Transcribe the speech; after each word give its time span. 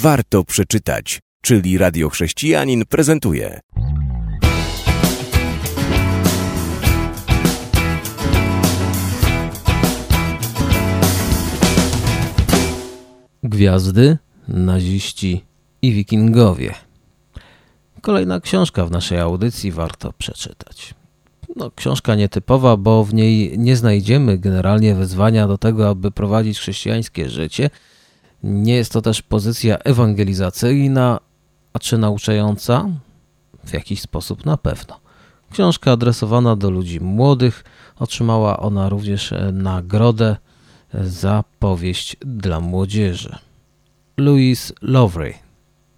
warto 0.00 0.44
przeczytać, 0.44 1.20
czyli 1.42 1.78
Radio 1.78 2.08
Chrześcijanin 2.08 2.86
prezentuje. 2.86 3.60
Gwiazdy, 13.42 14.18
naziści 14.48 15.44
i 15.82 15.92
wikingowie. 15.92 16.74
Kolejna 18.00 18.40
książka 18.40 18.86
w 18.86 18.90
naszej 18.90 19.18
audycji 19.18 19.72
warto 19.72 20.12
przeczytać. 20.12 20.94
No, 21.56 21.70
książka 21.70 22.14
nietypowa, 22.14 22.76
bo 22.76 23.04
w 23.04 23.14
niej 23.14 23.58
nie 23.58 23.76
znajdziemy 23.76 24.38
generalnie 24.38 24.94
wezwania 24.94 25.48
do 25.48 25.58
tego, 25.58 25.88
aby 25.88 26.10
prowadzić 26.10 26.58
chrześcijańskie 26.58 27.28
życie. 27.28 27.70
Nie 28.42 28.74
jest 28.74 28.92
to 28.92 29.02
też 29.02 29.22
pozycja 29.22 29.78
ewangelizacyjna, 29.78 31.20
a 31.72 31.78
czy 31.78 31.98
nauczająca? 31.98 32.88
W 33.64 33.72
jakiś 33.72 34.00
sposób 34.00 34.44
na 34.44 34.56
pewno. 34.56 35.00
Książka 35.52 35.92
adresowana 35.92 36.56
do 36.56 36.70
ludzi 36.70 37.00
młodych, 37.00 37.64
otrzymała 37.98 38.60
ona 38.60 38.88
również 38.88 39.34
nagrodę 39.52 40.36
za 40.94 41.44
powieść 41.58 42.16
dla 42.20 42.60
młodzieży. 42.60 43.36
Louis 44.16 44.72
Lowry. 44.82 45.34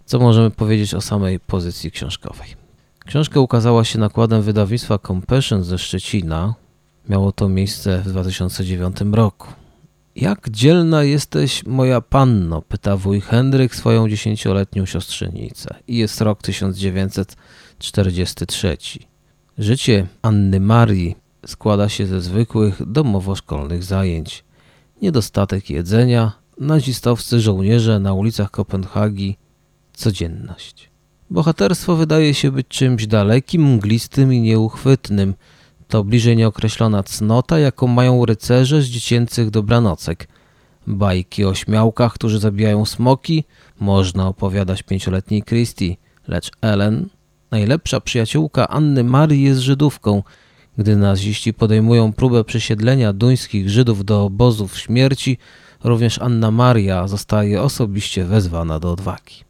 Co 0.05 0.19
możemy 0.19 0.51
powiedzieć 0.51 0.95
o 0.95 1.01
samej 1.01 1.41
pozycji 1.41 1.91
książkowej? 1.91 2.49
Książka 3.07 3.41
ukazała 3.41 3.85
się 3.85 3.99
nakładem 3.99 4.43
wydawnictwa 4.43 4.99
Compassion 4.99 5.65
ze 5.65 5.79
Szczecina. 5.79 6.55
Miało 7.09 7.33
to 7.33 7.49
miejsce 7.49 7.99
w 7.99 8.09
2009 8.09 8.97
roku. 9.13 9.62
Jak 10.17 10.51
dzielna 10.51 11.03
jesteś, 11.03 11.67
moja 11.67 12.01
panno? 12.01 12.63
pyta 12.63 12.97
wuj 12.97 13.21
Hendryk 13.21 13.75
swoją 13.75 14.09
dziesięcioletnią 14.09 14.87
siostrzenicę. 14.87 15.75
I 15.89 15.97
jest 15.97 16.21
rok 16.21 16.43
1943. 16.43 18.77
Życie 19.59 20.07
Anny 20.23 20.61
Marii 20.61 21.17
składa 21.47 21.89
się 21.89 22.07
ze 22.07 22.21
zwykłych 22.21 22.83
domowo-szkolnych 22.87 23.85
zajęć. 23.85 24.45
Niedostatek 25.03 25.71
jedzenia, 25.71 26.33
nazistowscy 26.59 27.41
żołnierze 27.41 27.99
na 27.99 28.15
ulicach 28.15 28.51
Kopenhagi, 28.51 29.37
codzienność. 29.93 30.91
Bohaterstwo 31.31 31.97
wydaje 31.97 32.35
się 32.35 32.51
być 32.51 32.69
czymś 32.69 33.07
dalekim, 33.07 33.75
mglistym 33.75 34.35
i 34.35 34.41
nieuchwytnym. 34.41 35.35
To 35.93 36.05
bliżej 36.05 36.37
nieokreślona 36.37 37.03
cnota, 37.03 37.59
jaką 37.59 37.87
mają 37.87 38.27
rycerze 38.27 38.83
z 38.83 38.87
dziecięcych 38.87 39.51
dobranocek. 39.51 40.29
Bajki 40.87 41.45
o 41.45 41.55
śmiałkach, 41.55 42.13
którzy 42.13 42.39
zabijają 42.39 42.85
smoki, 42.85 43.45
można 43.81 44.29
opowiadać 44.29 44.83
pięcioletniej 44.83 45.43
Christie, 45.43 45.97
lecz 46.29 46.51
Ellen, 46.61 47.09
najlepsza 47.51 48.01
przyjaciółka 48.01 48.69
Anny 48.69 49.05
Marii 49.05 49.43
jest 49.43 49.61
Żydówką. 49.61 50.23
Gdy 50.79 50.97
naziści 50.97 51.55
podejmują 51.55 52.13
próbę 52.13 52.45
przesiedlenia 52.45 53.13
duńskich 53.13 53.71
Żydów 53.71 54.05
do 54.05 54.25
obozów 54.25 54.79
śmierci, 54.79 55.39
również 55.85 56.19
Anna 56.19 56.51
Maria 56.51 57.09
zostaje 57.09 57.63
osobiście 57.63 58.25
wezwana 58.25 58.79
do 58.79 58.93
odwagi. 58.93 59.45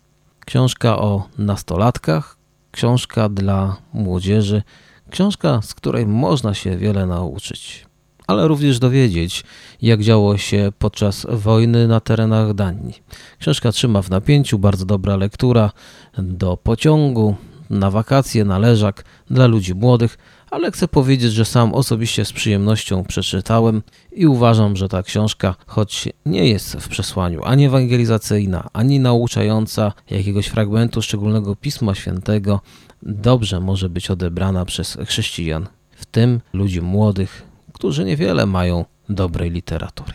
Książka 0.47 0.99
o 0.99 1.29
nastolatkach, 1.39 2.37
książka 2.73 3.29
dla 3.29 3.77
młodzieży, 3.93 4.63
książka, 5.11 5.63
z 5.63 5.75
której 5.75 6.07
można 6.07 6.55
się 6.55 6.77
wiele 6.77 7.07
nauczyć, 7.07 7.87
ale 8.27 8.49
również 8.49 8.79
dowiedzieć, 8.79 9.45
jak 9.83 10.03
działo 10.03 10.39
się 10.39 10.73
podczas 10.79 11.27
wojny 11.31 11.89
na 11.89 12.01
terenach 12.01 12.55
Danii. 12.55 13.03
Książka 13.39 13.73
trzyma 13.73 14.03
w 14.03 14.11
napięciu, 14.11 14.59
bardzo 14.59 14.87
dobra 14.87 15.17
lektura 15.17 15.71
do 16.19 16.57
pociągu, 16.57 17.37
na 17.73 17.91
wakacje, 17.91 18.45
na 18.45 18.59
leżak 18.59 19.05
dla 19.31 19.47
ludzi 19.47 19.75
młodych, 19.75 20.19
ale 20.51 20.71
chcę 20.73 20.89
powiedzieć, 20.89 21.33
że 21.33 21.45
sam 21.45 21.75
osobiście 21.75 22.25
z 22.25 22.33
przyjemnością 22.33 23.05
przeczytałem 23.05 23.83
i 24.13 24.27
uważam, 24.27 24.77
że 24.77 24.89
ta 24.89 25.03
książka, 25.03 25.55
choć 25.67 26.09
nie 26.27 26.49
jest 26.49 26.77
w 26.77 26.89
przesłaniu 26.89 27.41
ani 27.45 27.67
ewangelizacyjna, 27.67 28.69
ani 28.73 29.01
nauczająca 29.01 29.93
jakiegoś 30.11 30.47
fragmentu 30.47 31.03
szczególnego 31.03 31.57
Pisma 31.57 31.95
Świętego, 31.95 32.61
dobrze 33.03 33.61
może 33.61 33.89
być 33.89 34.11
odebrana 34.11 34.65
przez 34.65 34.99
chrześcijan, 35.07 35.67
w 35.97 36.07
tym 36.07 36.41
ludzi 36.53 36.81
młodych, 36.83 37.43
którzy 37.73 38.05
niewiele 38.05 38.47
mają 38.47 38.85
dobrej 39.09 39.51
literatury. 39.51 40.13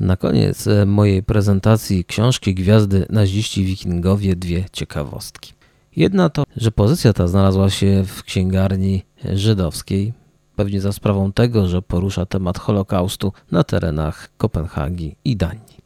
Na 0.00 0.16
koniec 0.16 0.68
mojej 0.86 1.22
prezentacji 1.22 2.04
książki 2.04 2.54
Gwiazdy 2.54 3.06
Naziści 3.10 3.64
Wikingowie 3.64 4.36
dwie 4.36 4.64
ciekawostki. 4.72 5.55
Jedna 5.96 6.28
to, 6.28 6.44
że 6.56 6.72
pozycja 6.72 7.12
ta 7.12 7.28
znalazła 7.28 7.70
się 7.70 8.04
w 8.06 8.22
księgarni 8.22 9.02
żydowskiej, 9.34 10.12
pewnie 10.56 10.80
za 10.80 10.92
sprawą 10.92 11.32
tego, 11.32 11.68
że 11.68 11.82
porusza 11.82 12.26
temat 12.26 12.58
Holokaustu 12.58 13.32
na 13.50 13.64
terenach 13.64 14.28
Kopenhagi 14.36 15.16
i 15.24 15.36
Danii. 15.36 15.76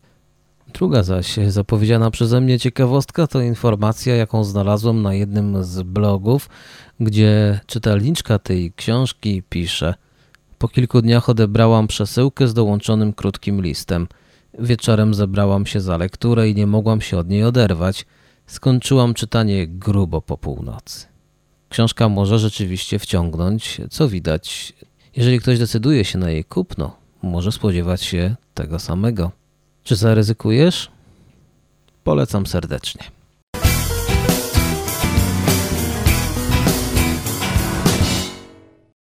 Druga 0.75 1.03
zaś 1.03 1.37
zapowiedziana 1.49 2.11
przeze 2.11 2.41
mnie 2.41 2.59
ciekawostka 2.59 3.27
to 3.27 3.41
informacja, 3.41 4.17
jaką 4.17 4.45
znalazłem 4.45 5.03
na 5.03 5.15
jednym 5.15 5.65
z 5.65 5.83
blogów, 5.83 6.49
gdzie 7.01 7.61
czytelniczka 7.67 8.39
tej 8.39 8.73
książki 8.73 9.43
pisze 9.49 9.95
Po 10.59 10.69
kilku 10.69 11.03
dniach 11.03 11.29
odebrałam 11.29 11.87
przesyłkę 11.87 12.49
z 12.49 12.55
dołączonym 12.55 13.13
krótkim 13.13 13.63
listem. 13.63 14.07
Wieczorem 14.59 15.15
zebrałam 15.15 15.67
się 15.67 15.81
za 15.81 15.97
lekturę 15.97 16.49
i 16.49 16.55
nie 16.55 16.67
mogłam 16.67 17.01
się 17.01 17.19
od 17.19 17.29
niej 17.29 17.45
oderwać– 17.45 18.07
Skończyłam 18.51 19.15
czytanie 19.15 19.69
grubo 19.69 20.21
po 20.21 20.39
północy. 20.39 21.07
Książka 21.69 22.09
może 22.09 22.39
rzeczywiście 22.39 22.99
wciągnąć, 22.99 23.81
co 23.91 24.09
widać. 24.09 24.73
Jeżeli 25.17 25.41
ktoś 25.41 25.59
decyduje 25.59 26.05
się 26.05 26.19
na 26.19 26.31
jej 26.31 26.45
kupno, 26.45 26.97
może 27.23 27.53
spodziewać 27.53 28.03
się 28.03 28.37
tego 28.55 28.79
samego. 28.79 29.31
Czy 29.85 29.97
zaryzykujesz? 29.97 30.91
Polecam 32.05 32.47
serdecznie. 32.47 33.03